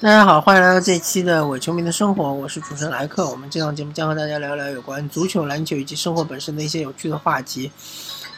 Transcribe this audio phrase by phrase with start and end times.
[0.00, 3.28] 大家好，欢迎来到这期的伪球迷的生活，我是主持人莱克。
[3.28, 7.70] 我们这档节目将和大家聊聊有关足球、篮球以及生活本身的一些有趣的话题。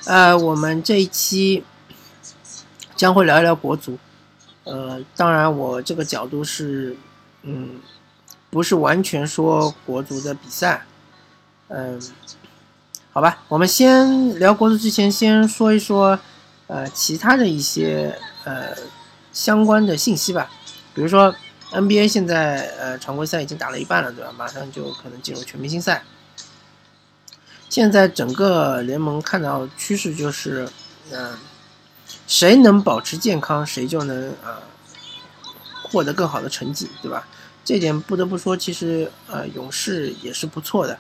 [0.07, 1.65] 呃，我们这一期
[2.97, 3.97] 将会聊一聊国足。
[4.65, 6.97] 呃，当然，我这个角度是，
[7.43, 7.81] 嗯，
[8.51, 10.85] 不是完全说国足的比赛。
[11.69, 12.01] 嗯，
[13.17, 16.19] 好吧，我们先聊国足之前，先说一说
[16.67, 18.15] 呃其他的一些
[18.45, 18.77] 呃
[19.33, 20.51] 相关的信息吧，
[20.93, 21.35] 比如说。
[21.73, 24.31] NBA 现在呃常规赛已经打了一半了，对吧？
[24.37, 26.05] 马上就可能进入全明星赛。
[27.71, 30.69] 现在整个联盟看到趋势就是，
[31.11, 31.37] 嗯，
[32.29, 34.59] 谁能保持健康，谁就能呃
[35.83, 37.27] 获得更好的成绩，对吧？
[37.65, 40.97] 这点不得不说，其实呃勇士也是不错的，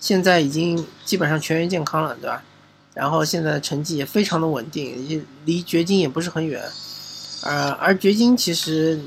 [0.00, 2.42] 现在已经基本上全员健康了，对吧？
[2.94, 6.60] 然后现在的成绩也非常的稳定，也离掘金也不是很远，
[7.44, 9.00] 呃，而掘金其实。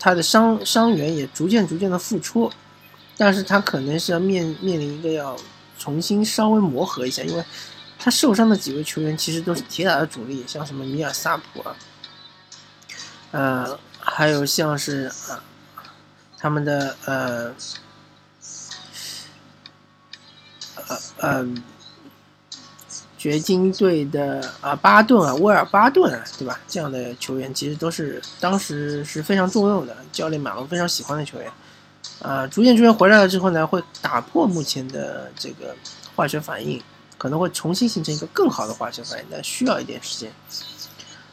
[0.00, 2.48] 他的伤伤员也逐渐逐渐的复出，
[3.16, 5.36] 但是他可能是要面面临一个要
[5.76, 7.44] 重新稍微磨合一下，因为
[7.98, 11.76] 他受伤的几位球员其实都是铁打的主力，像什么米尔萨普啊，
[13.32, 15.42] 呃，还有像是啊
[16.38, 17.52] 他们的呃
[21.18, 21.48] 呃呃。
[23.18, 26.60] 掘金队的啊，巴顿啊，威尔巴顿啊，对吧？
[26.68, 31.50] 这样的球员其实都是当时是非常重用的，教练马龙非常喜欢的球员。
[32.22, 35.74] 啊，逐渐球员回来了之后呢，会打破目前的这个
[36.14, 36.80] 化学反应，
[37.18, 40.32] 可能会重新形成一个更好的化学反应，但需要一点时间。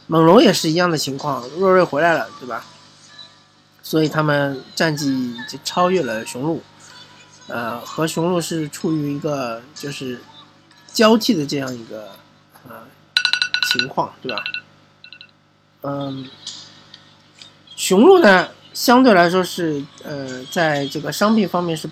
[0.07, 2.65] 猛龙也是一样的情况，若瑞回来了，对吧？
[3.83, 6.63] 所以他们战绩已经超越了雄鹿，
[7.47, 10.19] 呃，和雄鹿是处于一个就是。
[10.95, 12.09] 交替的这样一个
[12.69, 12.87] 呃
[13.67, 14.41] 情况，对吧？
[15.81, 16.25] 嗯，
[17.75, 21.89] 雄鹿呢相对来说是呃在这个伤病方面是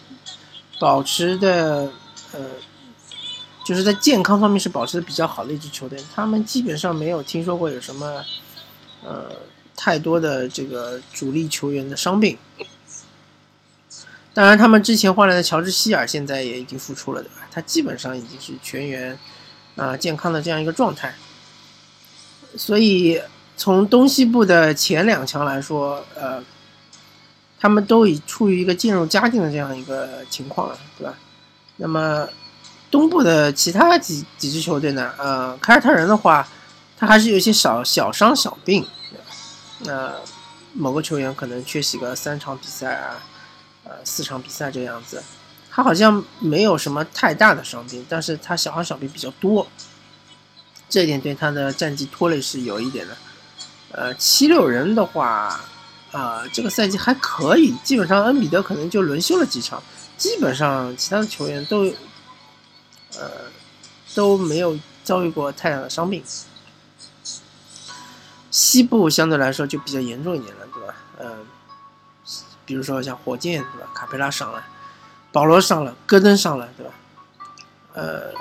[0.80, 1.92] 保持的
[2.32, 2.40] 呃
[3.66, 8.24] 就是在健康方面是保持的比较好的一支球队，他们基本上没有听说过有什么
[9.04, 9.32] 呃
[9.76, 12.38] 太多的这个主力球员的伤病。
[14.34, 17.48] 当然，他们之前换来的乔治希尔现在也已经复出了，对吧？
[17.52, 19.16] 他基本上已经是全员
[19.76, 21.14] 啊健康的这样一个状态。
[22.58, 23.22] 所以
[23.56, 26.44] 从东西部的前两强来说，呃，
[27.60, 31.14] 他们都已处于一个渐入佳境的这样一个情况了，对吧？
[31.78, 32.28] 那么
[32.90, 35.14] 东部的其他几几支球队呢？
[35.20, 36.48] 呃，凯尔特人的话，
[36.98, 38.84] 他还是有一些小小伤小病，
[39.82, 40.16] 那
[40.74, 43.22] 某个球员可能缺席个三场比赛啊。
[44.04, 45.24] 四场比赛这样子，
[45.70, 49.68] 他好像没有什么太大的伤病，但是他小伤小病比较多，
[50.90, 53.18] 这一点对他的战绩拖累是有一点的。
[53.92, 55.60] 呃，七六人的话，
[56.12, 59.82] 啊，这个赛季还可以，基本上恩比德可能就轮休了几场，
[60.18, 61.84] 基本上其他的球员都，
[63.18, 63.30] 呃，
[64.16, 66.24] 都没有遭遇过太大的伤病。
[68.50, 70.96] 西部相对来说就比较严重一点了，对吧？
[71.20, 71.46] 嗯。
[72.66, 73.90] 比如说像火箭对吧？
[73.94, 74.64] 卡佩拉上了，
[75.32, 76.92] 保罗上了，戈登上了对吧？
[77.94, 78.34] 呃，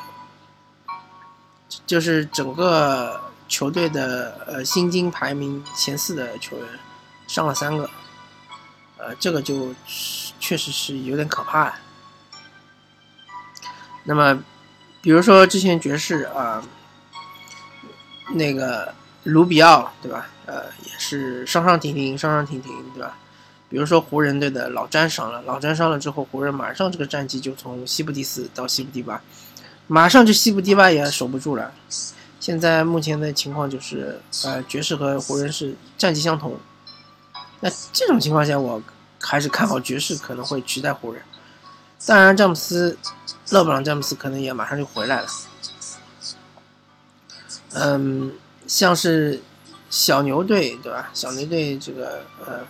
[1.87, 6.67] 就是整个球队的呃薪金排名前四的球员
[7.27, 7.91] 上了三个，
[8.97, 9.75] 呃，这个就
[10.41, 11.75] 确实是有点可怕。
[14.05, 14.43] 那么，
[15.01, 16.63] 比如说之前爵士啊，
[18.31, 18.95] 那个
[19.25, 20.27] 卢比奥对吧？
[20.47, 23.17] 呃，也是上上停停，上上停停对吧？
[23.73, 29.19] 比如说湖人队的老詹伤了，老詹伤了之后，湖人马上这个战绩就从西部第四到西部第八，
[29.87, 31.73] 马上就西部第八也守不住了。
[32.39, 36.59] 现在目前的情况就是，呃，爵士和湖人是战绩相同。
[37.61, 38.83] 那这种情况下，我
[39.19, 41.23] 还是看好爵士可能会取代湖人。
[42.05, 42.99] 当然，詹姆斯，
[43.53, 45.29] 勒布朗詹姆斯可能也马上就回来了。
[47.73, 48.33] 嗯，
[48.67, 49.41] 像是
[49.89, 51.09] 小牛队对吧？
[51.15, 52.61] 小牛队这个呃。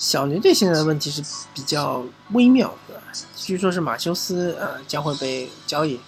[0.00, 2.02] 小牛队现在的问题是比较
[2.32, 3.02] 微妙，对吧？
[3.36, 6.00] 据说是马修斯呃将会被交易，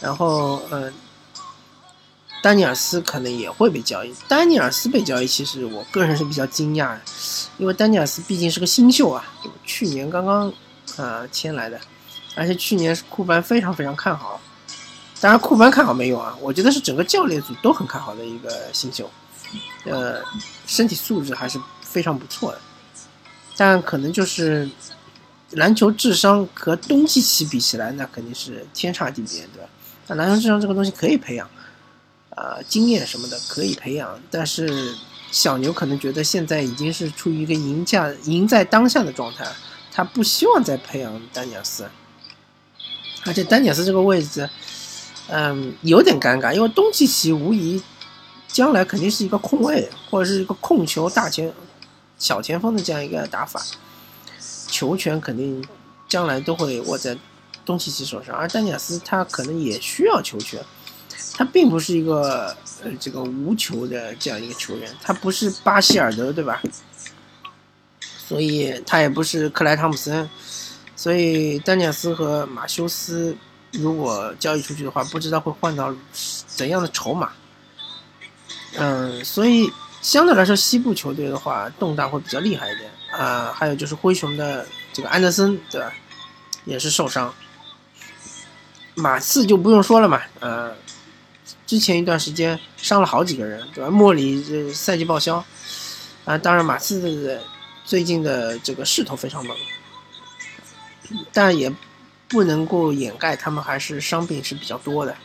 [0.00, 0.90] 然后呃，
[2.42, 4.14] 丹尼尔斯可能也会被交易。
[4.26, 7.00] 丹尼尔斯被交易，其实我个人是比较惊讶的，
[7.58, 9.22] 因为丹尼尔斯毕竟是个新秀啊，
[9.66, 10.50] 去年刚刚
[10.96, 11.78] 呃签来的，
[12.34, 14.40] 而且去年库班非常非常看好，
[15.20, 19.10] 当然库班看好没有啊，我觉得是整个教练组都很看好的一个新秀，
[19.84, 20.22] 呃，
[20.66, 22.60] 身体素质还是非常不错的。
[23.56, 24.68] 但可能就是
[25.52, 29.68] 篮球智商和东契奇比起来，那肯定是天差地别，对吧？
[30.08, 31.48] 那篮球智商这个东西可以培养，
[32.30, 34.94] 啊，经验什么的可以培养，但是
[35.30, 39.46] 小牛可能觉得现在已经是处于一个赢家赢在当下的状态，
[39.92, 41.88] 他不希望再培养丹尼尔斯，
[43.24, 44.48] 而且丹尼尔斯这个位置，
[45.28, 47.82] 嗯，有点尴尬，因为东契奇无疑
[48.48, 51.52] 将来肯定是一个控卫或者是一个控球大前
[52.18, 53.62] 小前锋的这样一个打法，
[54.68, 55.64] 球权肯定
[56.08, 57.16] 将来都会握在。
[57.64, 60.64] 东契奇手上，而丹尼尔斯他可能也需要球权，
[61.34, 66.62] 他并不是一个呃这个无球的这样一个球员，他不是巴希尔德对吧？
[68.00, 70.30] 所以他也不是克莱汤普森，
[70.94, 73.36] 所以丹尼尔斯和马修斯
[73.72, 75.92] 如果交易出去的话，不知道会换到
[76.46, 77.32] 怎样的筹码。
[78.76, 79.68] 嗯，所以
[80.06, 83.52] 相对来说，西部球队的话动荡会比较厉害一点啊。
[83.52, 85.92] 还有就是灰熊的这个安德森对吧，
[86.64, 87.34] 也是受伤。
[88.94, 90.72] 马刺就不用说了嘛，呃，
[91.66, 93.90] 之前一段时间伤了好几个人，对吧？
[93.90, 95.44] 莫里这赛季报销，
[96.24, 97.40] 啊，当然马刺
[97.84, 99.56] 最近的这个势头非常猛，
[101.32, 101.68] 但也
[102.28, 105.16] 不能够掩盖他们还是伤病是比较多的。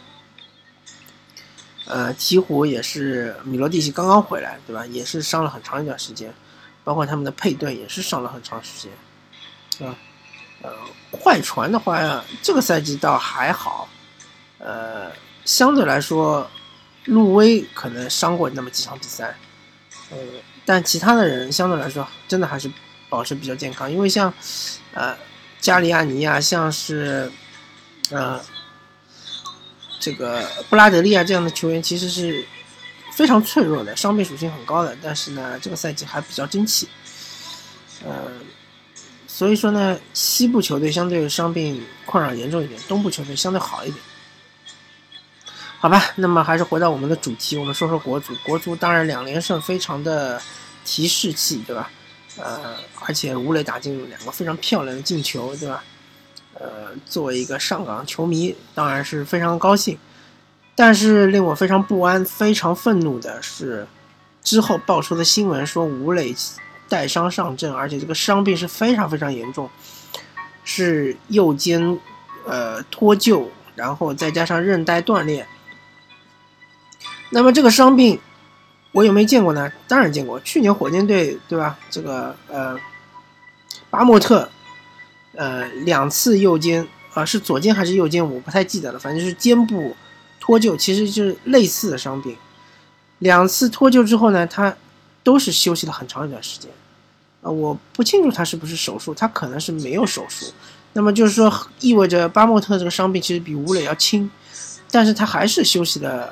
[1.92, 4.86] 呃，鹈鹕也是米罗蒂奇刚刚回来，对吧？
[4.86, 6.34] 也是伤了很长一段时间，
[6.86, 8.92] 包括他们的佩顿也是伤了很长时间，
[9.78, 9.94] 是吧？
[10.62, 10.72] 呃，
[11.12, 13.90] 快船的话，这个赛季倒还好，
[14.58, 15.12] 呃，
[15.44, 16.50] 相对来说，
[17.06, 19.36] 路威可能伤过那么几场比赛，
[20.12, 20.18] 呃，
[20.66, 22.72] 但其他的人相对来说真的还是
[23.10, 24.34] 保持比较健康，因为像，
[24.94, 25.18] 呃，
[25.60, 27.30] 加里亚尼亚，像是，
[28.12, 28.40] 呃，
[30.02, 32.46] 这个布拉德利亚这样的球员其实是
[33.14, 36.90] 非常脆弱的，伤病属性很高的，但是呢，这个赛季还比较争气，
[38.04, 38.30] 呃。
[39.28, 44.04] 所以说呢，西部球队相对伤病困扰严重一点，东部球队相对好一点。
[45.80, 48.36] 好吧，那么还是回到我们的主题，我们说说国足。
[48.44, 50.40] 国足当然两连胜非常的
[50.86, 51.90] 提士气，对吧？
[52.38, 55.84] 呃，而且吴磊打进两个非常漂亮的进球，对吧？
[56.62, 59.98] 呃，作为一个上港球迷，当然是非常高兴。
[60.76, 63.88] 但是令我非常不安、非常愤怒的是，
[64.44, 66.36] 之后爆出的新闻说吴磊。
[66.92, 69.70] 带伤上阵，而且这个伤病是非常非常严重，
[70.66, 71.98] 是右肩
[72.46, 75.48] 呃脱臼，然后再加上韧带断裂。
[77.30, 78.20] 那么这个伤病
[78.92, 79.72] 我有没有见过呢？
[79.88, 81.80] 当然见过，去年火箭队对吧？
[81.90, 82.78] 这个呃
[83.90, 84.50] 巴莫特
[85.36, 89.96] 呃两次右肩啊是左肩还是右肩我不太记得了，反正就是肩部
[90.40, 92.36] 脱臼，其实就是类似的伤病。
[93.20, 94.76] 两次脱臼之后呢，他
[95.24, 96.70] 都是休息了很长一段时间。
[97.42, 100.46] 啊，我不清楚他是不是手术，他可能是没有手术，
[100.94, 104.30] 那么就是说意味着巴莫特这个伤病其实比吴磊要轻，
[104.92, 106.32] 但是他还是休息了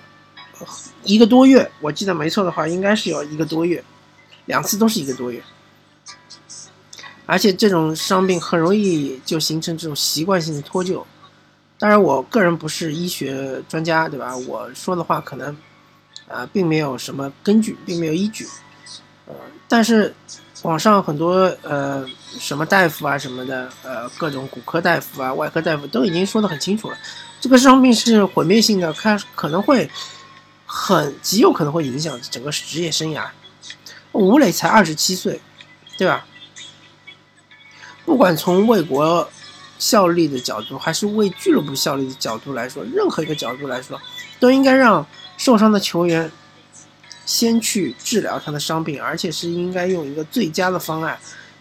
[1.03, 3.83] 一个多月，我记得没错的话，应该是有一个多月，
[4.45, 5.41] 两次都是一个多月，
[7.29, 11.03] 而且这种伤病很容易就形成这种习惯性的脱臼，
[11.77, 14.35] 当然我个人不是医学专家，对吧？
[14.35, 15.55] 我说的话可能
[16.27, 18.47] 啊并没有什么根据，并没有依据，
[19.27, 19.35] 呃，
[19.67, 20.13] 但是。
[20.63, 22.05] 网上很多呃
[22.37, 26.97] 什么大夫啊什么的，呃各种骨科大夫啊、外科大夫都已经说得很清楚了，
[27.39, 29.89] 这个伤病是毁灭性的，它可能会
[30.65, 33.25] 很极有可能会影响整个职业生涯。
[34.11, 35.39] 吴磊才二十七岁，
[35.97, 36.25] 对吧？
[38.09, 39.29] 不管从为国
[39.77, 44.01] 效力的角度，还是为俱乐部效力的角度来说，任何一个角度来说，
[44.39, 45.05] 都应该让
[45.37, 46.31] 受伤的球员。
[47.27, 51.15] 先去治疗他的伤病，而且是应该用一个最佳的方案，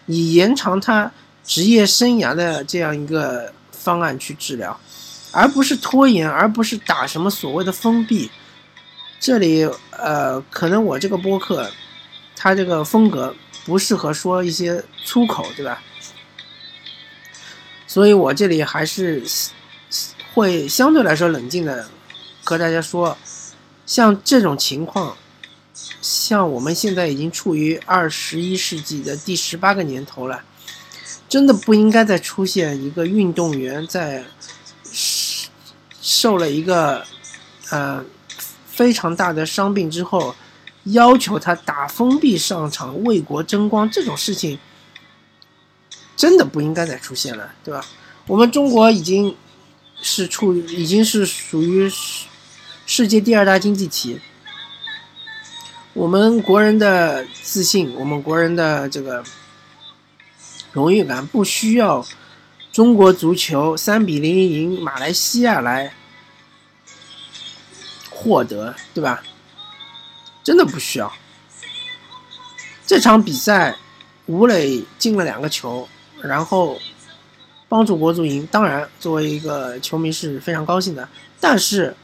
[0.07, 1.11] 以延长他
[1.45, 4.75] 职业生涯的这样一个方案去治疗，
[5.31, 8.31] 而不是拖延，而不是打什么所谓的封闭。
[9.19, 11.69] 这里呃，可能我这个播客，
[12.35, 15.79] 它这个风格不适合说一些粗口，对吧？
[17.89, 19.23] 所以我这里还是
[20.35, 21.89] 会相对来说冷静的
[22.43, 23.17] 和大家说，
[23.87, 25.17] 像这种情况。
[26.01, 30.43] 像我们现在已经处于二十一世纪的第十八个年头了，
[31.27, 34.23] 真的不应该再出现一个运动员在
[35.99, 37.03] 受了一个
[37.71, 38.03] 呃
[38.67, 40.35] 非常大的伤病之后，
[40.83, 44.59] 要求他打封闭上场为国争光这种事情，
[46.19, 47.81] 真的不应该再出现了，对吧？
[48.27, 49.33] 我们中国已经
[50.01, 51.89] 是处于已经是属于
[52.85, 54.19] 世界第二大经济体。
[55.93, 59.23] 我们国人的自信，我们国人的这个
[60.73, 62.05] 荣誉感，不需要
[62.69, 65.93] 中国足球三比零赢马来西亚来
[68.09, 69.23] 获得，对吧？
[70.43, 71.09] 真的不需要。
[72.85, 73.77] 这场比赛，
[74.25, 75.87] 吴磊进了两个球，
[76.21, 76.79] 然后
[77.67, 78.47] 帮助国足赢。
[78.51, 81.07] 当然，作为一个球迷是非常高兴的。
[81.39, 81.95] 但是，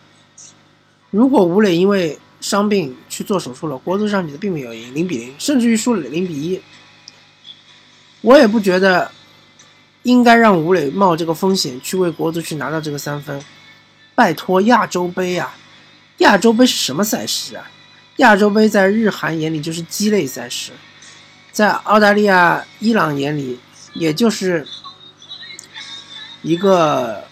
[1.12, 6.62] 如果吴磊因为伤病去做手术了，国足这场比赛并没有赢，零比零，甚至于输了零比一，
[8.22, 9.12] 我也不觉得
[10.04, 13.42] 应该让吴磊冒这个风险去为国足去拿到这个三分。
[14.14, 15.56] 拜托，亚洲杯啊，
[16.20, 17.70] 亚洲杯是什么赛事啊？
[18.18, 20.72] 亚洲杯在日韩眼里就是鸡肋赛事，
[21.52, 23.60] 在澳大利亚、伊朗眼里，
[23.96, 24.66] 也就是
[26.44, 27.24] 一个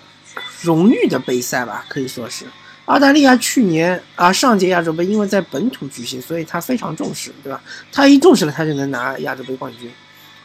[0.62, 2.46] 荣誉的杯赛吧，可以说是。
[2.86, 7.62] 澳大利亚去年啊，上届亚洲杯因为在本土举行，所以他非常重视，对吧？
[7.92, 9.92] 他一重视了，他就能拿亚洲杯冠军。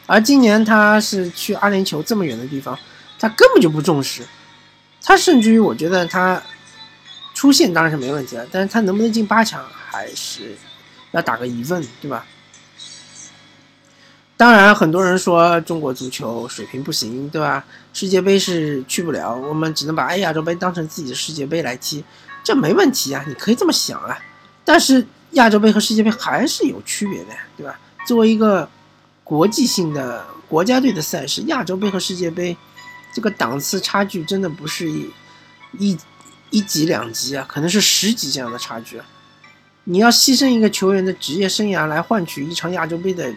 [0.06, 2.78] 而今年他是去阿联酋这么远的地方，
[3.18, 4.22] 他根本就不重视，
[5.02, 6.42] 他甚至于我觉得他。
[7.34, 10.56] 出线当然是没问题了，但是他能不能进八强还是
[11.12, 12.26] 要打个疑问，对吧？
[14.38, 17.62] 当然，很多人说中国足球水平不行，对吧？
[17.92, 22.02] 世界杯是去不了，我们只能把亚洲杯当成自己的世界杯来踢，
[22.42, 24.16] 这没问题啊，你可以这么想啊。
[24.64, 27.78] 但是亚洲杯和世界杯还是有区别的，对吧？
[28.06, 28.66] 作为一个
[29.24, 32.56] 国际性的国家队的赛事，亚洲杯和世界杯
[33.12, 35.10] 这个档次差距真的不是一
[35.78, 35.98] 一。
[36.50, 38.98] 一级两级啊，可能是十级这样的差距。
[39.84, 43.30] 你要牺牲一个球员的职业生涯来换取一场亚洲杯的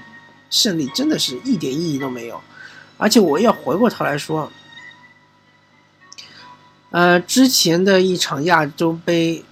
[0.52, 2.40] 胜利，真的是一点意义都没有。
[2.98, 4.52] 而且我要回过头来说，
[6.92, 9.44] 呃，之前的一场亚洲杯，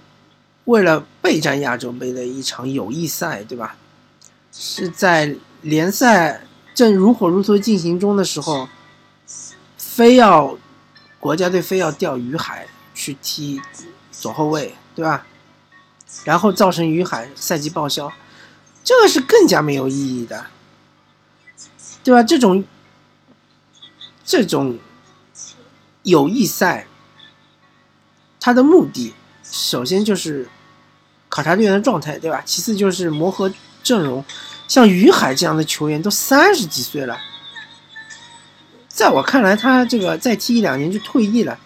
[0.66, 3.74] 为了备战亚洲杯的一场友谊赛，对吧？
[4.52, 6.42] 是在联赛
[6.72, 8.68] 正如火如荼进行中的时候，
[9.76, 10.56] 非要
[11.18, 12.68] 国家队非要钓鱼海。
[12.92, 13.58] 去踢
[14.12, 15.24] 左后卫，对吧？
[16.22, 18.12] 然后造成于海赛季报销，
[18.84, 20.44] 这个是更加没有意义的，
[22.02, 22.22] 对吧？
[22.22, 22.64] 这种
[24.24, 24.78] 这种
[26.02, 26.86] 友谊赛，
[28.40, 30.48] 它的目的首先就是
[31.28, 32.42] 考察队员的状态，对吧？
[32.44, 33.52] 其次就是磨合
[33.82, 34.24] 阵容。
[34.66, 37.18] 像于海这样的球员都三十几岁了，
[38.86, 41.58] 在我看来，他这个再踢一两年就退役了。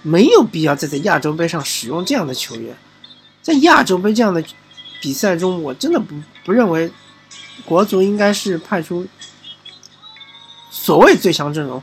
[0.00, 2.74] 没有必要再在亚洲杯上使用这样的球员，
[3.42, 4.42] 在亚洲杯这样的
[5.02, 6.90] 比赛中，我真的不不认为
[7.64, 9.06] 国足应该是派出
[10.70, 11.82] 所谓最强阵容，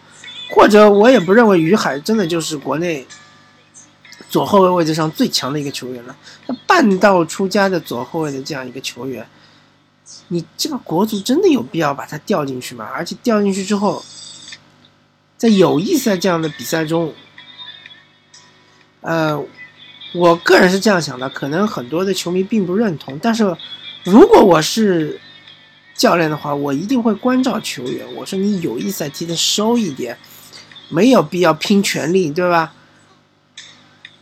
[0.49, 3.05] 或者我也不认为于海真的就是国内
[4.29, 6.15] 左后卫位置上最强的一个球员了。
[6.47, 9.27] 他半道出家的左后卫的这样一个球员，
[10.27, 12.89] 你这个国足真的有必要把他调进去吗？
[12.93, 14.03] 而且调进去之后，
[15.37, 17.13] 在友谊赛这样的比赛中。
[19.01, 19.39] 呃，
[20.15, 23.43] 我个人是这样想的，可能很多的球迷并不认同，但是
[24.03, 25.21] 如果我是
[25.95, 28.05] 教练的话，我一定会关照球员。
[28.15, 30.17] 我说你友谊赛踢的收一点，
[30.89, 32.73] 没有必要拼全力，对吧？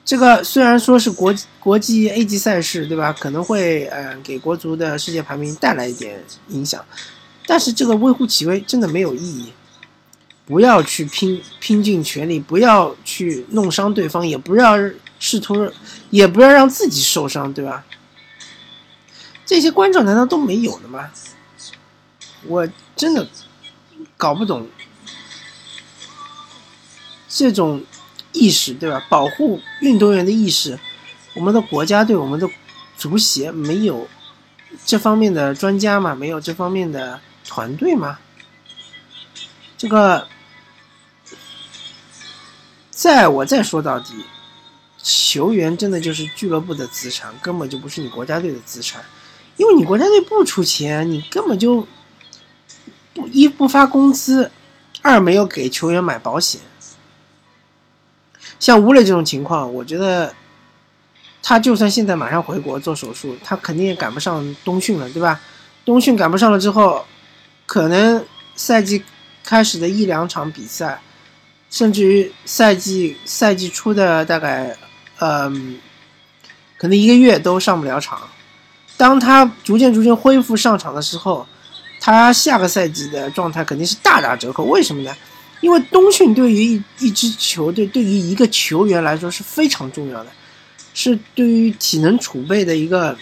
[0.05, 3.11] 这个虽然说是国国际 A 级赛事，对吧？
[3.11, 6.83] 可能会呃给国足的世界排名带来一点影响，
[7.47, 9.53] 但是这个微乎其微，真的没有意义。
[10.45, 14.75] 不要去拼拼尽全力，不要去弄伤对方，也不要
[15.17, 15.71] 试图，
[16.09, 17.85] 也不要让自己受伤，对吧？
[19.45, 21.09] 这些观众难道都没有了吗？
[22.47, 23.27] 我真的
[24.17, 24.67] 搞不懂
[27.27, 27.83] 这种
[28.31, 29.05] 意识，对吧？
[29.09, 30.79] 保护运动员的意识，
[31.33, 32.49] 我们的国家队，我们的
[32.97, 34.07] 足协没有
[34.85, 36.13] 这方面的专家吗？
[36.15, 38.19] 没有这方面的团队吗？
[39.77, 40.27] 这个。
[42.95, 44.13] 再我再说到底，
[45.01, 49.03] 球员真的就是俱乐部的资产，根本就不是你国家队的资产，
[49.57, 51.85] 因为你国家队不出钱，你根本就
[53.13, 54.51] 不一不发工资，
[55.01, 56.61] 二没有给球员买保险。
[58.59, 60.33] 像吴磊这种情况，我觉得
[61.41, 65.39] 他就算现在马上回国做手术，他肯定也赶不上冬训了，对吧？
[65.85, 67.05] 冬训赶不上了之后，
[67.65, 69.03] 可能赛季
[69.43, 71.01] 开始的一两场比赛。
[71.69, 74.77] 甚至于赛季赛季初的大概，
[75.17, 75.79] 嗯，
[76.77, 78.21] 可能一个月都上不了场。
[78.95, 81.47] 当他逐渐逐渐恢复上场的时候，
[82.05, 84.65] 他下个赛季的状态肯定是大打折扣。
[84.65, 85.15] 为什么呢？
[85.61, 90.29] 因为冬训对于一一支球队，对于一个球员来说是非常重要的，
[90.93, 93.17] 是对于体能储备的一个，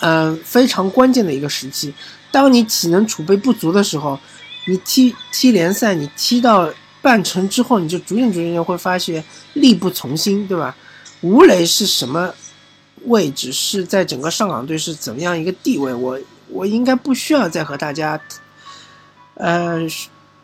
[0.00, 1.94] 嗯，非常关键的一个时期。
[2.32, 4.18] 当你体能储备不足的时候，
[4.66, 6.68] 你踢踢联赛，你踢到
[7.00, 9.22] 半程之后，你就逐渐逐渐会发现
[9.52, 10.76] 力不从心，对吧？
[11.20, 12.34] 吴磊是什么
[13.04, 13.52] 位置？
[13.52, 15.94] 是在整个上港队是怎么样一个地位？
[15.94, 18.20] 我我应该不需要再和大家，
[19.34, 19.80] 呃，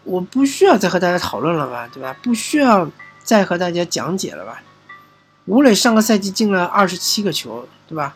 [0.05, 2.17] 我不需要再和大家讨论了吧，对吧？
[2.23, 2.91] 不需要
[3.23, 4.63] 再和大家讲解了吧？
[5.47, 8.15] 吴磊上个赛季进了二十七个球，对吧？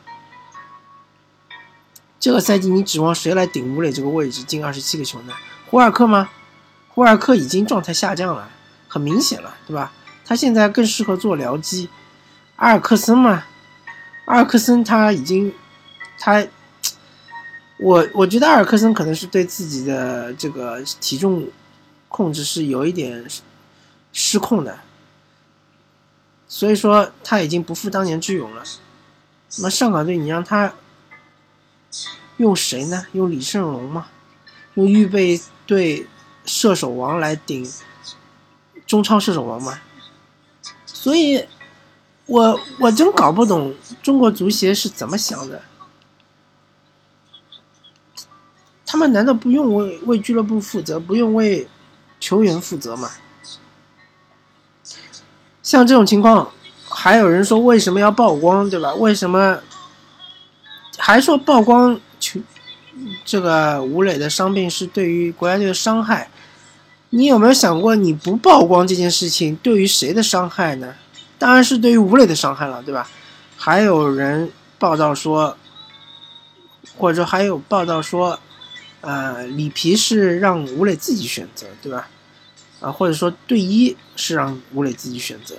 [2.19, 5.33] 这个赛季你指望谁来顶吴磊这个位置进二十七个球呢？
[5.71, 6.29] 胡尔克吗？
[6.89, 8.49] 胡尔克已经状态下降了，
[8.89, 9.93] 很明显了，对吧？
[10.25, 11.89] 他现在更适合做僚机。
[12.57, 13.45] 阿尔克森嘛，
[14.25, 15.53] 阿尔克森他已经，
[16.19, 16.45] 他，
[17.79, 21.47] 我我觉得阿尔克森可能是对自己的这个体重
[22.09, 23.27] 控制是有一点
[24.13, 24.79] 失控的，
[26.49, 28.63] 所以说他已经不复当年之勇了。
[29.57, 30.73] 那么上港队你让他
[32.39, 33.07] 用谁呢？
[33.13, 34.09] 用李胜龙吗？
[34.75, 36.07] 用预备队
[36.45, 37.71] 射手王来顶
[38.87, 39.81] 中超射手王吗？
[40.87, 41.45] 所以。
[42.29, 45.63] 我我真搞不懂中国足协是怎么想的，
[48.97, 51.69] 他们难道不用为为俱乐部负责，不用为
[52.19, 53.11] 球员负责吗？
[55.63, 56.51] 像这种情况，
[56.89, 58.95] 还有人说为什么要曝光，对吧？
[58.95, 59.59] 为什么
[60.97, 62.41] 还说曝光球
[63.23, 66.31] 这个吴磊的伤病是对于国家队的伤害？
[67.11, 70.95] 你有没有想过，你不曝光这件事情对于谁的伤害呢？
[71.39, 73.07] 当然是对于吴磊的伤害了，对吧？
[73.59, 75.55] 还有人报道说，
[76.97, 78.41] 或者还有报道说，
[79.07, 82.09] 呃，里皮是让吴磊自己选择，对吧？
[82.81, 85.55] 啊，或者说队医是让吴磊自己选择，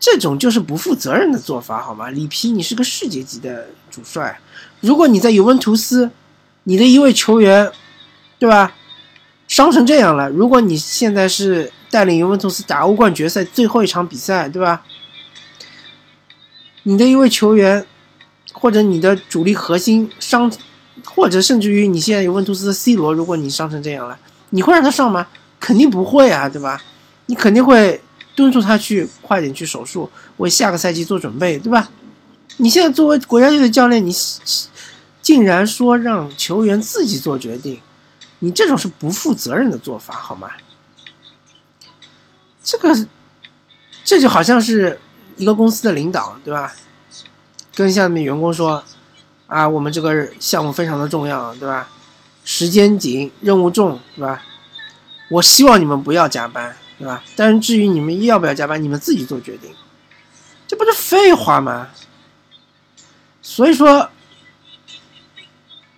[0.00, 2.08] 这种就是不负责任的做法，好吗？
[2.08, 4.40] 里皮，你是个世界级的主帅，
[4.80, 6.10] 如果你在尤文图斯，
[6.64, 7.70] 你的一位球员，
[8.38, 8.74] 对吧？
[9.46, 14.82] 伤成这样了，如果你现在是带领尤文图斯打欧冠决赛最后一场比赛，对吧？
[16.84, 17.84] 你的一位球员，
[18.54, 20.50] 或者你的主力核心伤，
[21.04, 24.18] 或者甚至于你现在尤文图斯的 C 罗，如果你伤成这样了，
[24.50, 25.26] 你会让他上吗？
[25.58, 26.82] 肯定不会啊，对吧？
[27.26, 28.00] 你肯定会
[28.34, 31.90] 敦促他去快点去手术，为下个赛季做准备，对吧？
[32.56, 34.14] 你现在作为国家队的教练，你
[35.20, 37.80] 竟然说让球员自己做决定，
[38.40, 40.48] 你这种是不负责任的做法，好吗？
[42.62, 43.06] 这个，
[44.04, 44.98] 这就好像是。
[45.36, 46.70] 一个公司的领导，对吧？
[47.74, 48.84] 跟下面员工说
[49.50, 51.88] ：“啊，我们这个项目非常的重要，对吧？
[52.44, 54.42] 时间紧，任务重，对吧？
[55.28, 57.22] 我希望你们不要加班，对吧？
[57.34, 59.74] 但是至于你们要不要加班，你们自己做决定，
[60.66, 61.88] 这不是废话吗？
[63.42, 64.08] 所以说，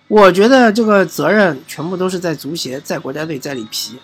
[0.07, 3.99] 我觉得这个责任全部都是在足协、在国家队、在里皮。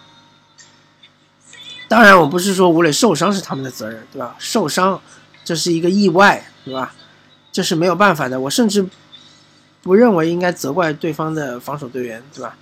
[1.88, 4.36] 当然，我不是说吴磊受伤是他们的责任，对吧？
[4.40, 5.02] 受伤。”
[5.42, 6.94] 这是一个意外，对吧？
[7.52, 8.40] 这是没有办法的。
[8.40, 8.86] 我甚至
[9.82, 12.56] 不认为应该责怪对方的防守队员，对吧？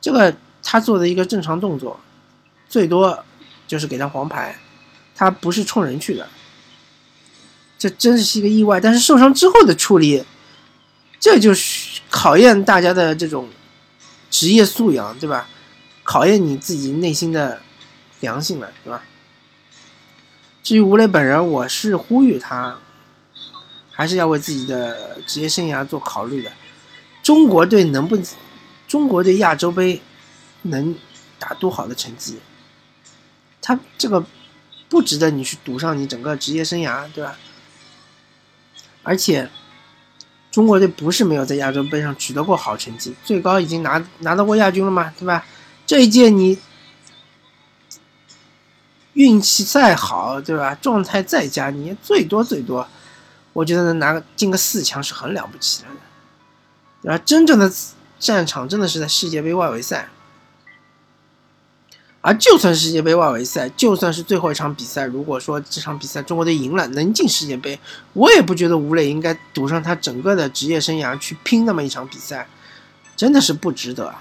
[0.00, 1.98] 这个他做的一个正常动作，
[2.68, 3.24] 最多
[3.66, 4.56] 就是给他黄牌，
[5.14, 6.28] 他不是冲人去的。
[7.78, 8.80] 这真是一个意外。
[8.80, 10.24] 但是受伤之后的处理，
[11.18, 13.48] 这就是考验大家的这种
[14.30, 15.48] 职业素养，对吧？
[16.02, 17.60] 考验你自己内心的
[18.20, 19.02] 良心了，对吧？
[20.62, 22.78] 至于吴磊本人，我是呼吁他，
[23.94, 26.50] 还是要为自己的职业生涯做考虑的。
[27.22, 28.18] 中国队能不，
[28.86, 30.02] 中国队亚洲杯
[30.62, 30.94] 能
[31.38, 32.38] 打多好的成绩？
[33.62, 34.24] 他这个
[34.88, 37.38] 不值得你去赌上你整个职业生涯，对吧？
[39.02, 39.48] 而且，
[40.50, 45.46] 中国队不是没有在亚洲杯上取得过好成绩，最高已经拿拿到过亚军了嘛，对吧？
[45.86, 46.58] 这一届你。
[49.14, 50.74] 运气再好，对吧？
[50.74, 52.84] 状态再佳，你最多最多，
[53.54, 55.82] 我觉得能拿个进个四强是很了不起
[57.02, 57.18] 的，而？
[57.20, 57.72] 真正的
[58.18, 60.10] 战场真的是在世界杯外围赛，
[62.20, 67.80] 而就算世界杯外围赛，就算是最后一场比赛，如果说这场比赛中国队赢了，能进世界杯，
[68.12, 72.46] 我也不觉得吴磊应该赌上他整个的职业生涯去拼那么一场比赛，
[73.16, 74.14] 真的是不值得。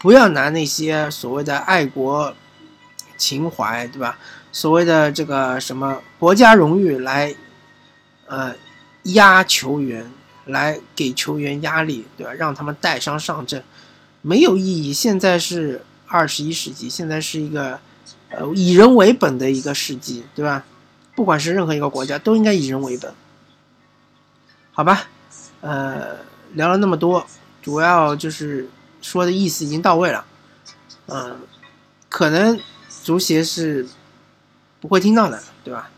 [0.00, 2.34] 不要拿那些所谓的爱国。
[3.20, 4.16] 情怀对吧？
[4.50, 7.34] 所谓的这个什么国家荣誉来，
[8.30, 8.54] 呃，
[9.14, 10.08] 压球员，
[10.46, 12.32] 来给球员压力，对吧？
[12.32, 13.62] 让他们带伤上阵，
[14.22, 14.92] 没有意义。
[14.92, 17.80] 现在是二十一世纪，现在是一个
[18.28, 20.64] 呃以人为本的一个世纪，对吧？
[21.16, 23.12] 不管是任何一个国家，都应该以人为本。
[24.70, 25.08] 好吧，
[25.60, 26.16] 呃，
[26.54, 27.26] 聊了那么多，
[27.60, 28.70] 主要就是
[29.02, 30.24] 说的意思已经到位了，
[31.06, 31.40] 嗯，
[32.08, 32.60] 可能。
[33.02, 33.88] 足协是
[34.78, 35.88] 不会听到的，对吧？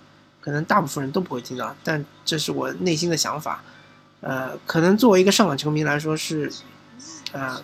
[0.43, 3.63] 可能大部分人都不会听到，但这是我内心的想法。
[4.21, 6.53] 呃，可能作为一个上港球迷来说是，
[7.33, 7.63] 啊，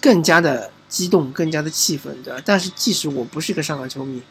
[0.00, 2.34] 更加的激动，更加的气愤，对？
[2.44, 4.22] 但是即使我不是一个上港球迷，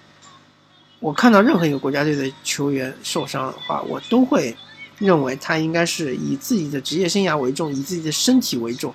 [1.00, 4.56] 我看到任何一个国家队的球员受伤的话，我都会
[4.98, 8.94] 认为他应该是以自己的职业生涯为重，以自己的身体为重。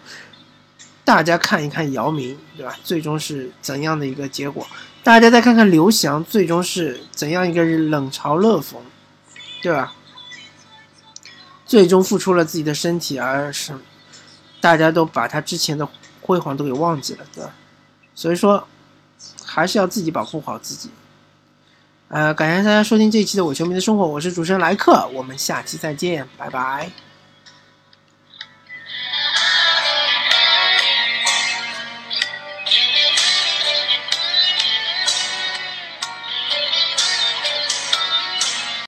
[1.04, 2.74] 大家看一看姚明，对吧？
[2.82, 4.66] 最终是怎样的一个结果？
[5.02, 8.76] 大家再看看刘翔，最终是怎样一个冷嘲热讽，
[9.62, 9.92] 对吧？
[11.66, 13.74] 最终付出了自己的身体，而是
[14.60, 15.86] 大家都把他之前的
[16.22, 17.50] 辉煌都给忘记了，对吧？
[18.14, 18.66] 所以说，
[19.44, 20.88] 还是要自己保护好自己。
[22.08, 26.90] 呃，感谢大家收听这一期的《伪球迷的生活》，我是主持人莱克，我们下期再见，拜拜。